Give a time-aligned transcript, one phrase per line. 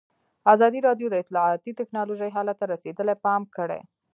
[0.53, 3.81] ازادي راډیو د اطلاعاتی تکنالوژي حالت ته رسېدلي پام کړی.